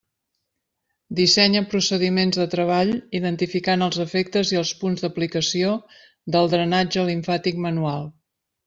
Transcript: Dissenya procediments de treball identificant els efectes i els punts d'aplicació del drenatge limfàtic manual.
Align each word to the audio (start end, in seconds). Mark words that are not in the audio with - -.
Dissenya 1.19 1.61
procediments 1.73 2.39
de 2.41 2.47
treball 2.55 2.95
identificant 3.21 3.87
els 3.89 4.01
efectes 4.07 4.57
i 4.57 4.61
els 4.63 4.75
punts 4.83 5.05
d'aplicació 5.07 5.79
del 6.37 6.55
drenatge 6.57 7.07
limfàtic 7.13 7.67
manual. 7.71 8.15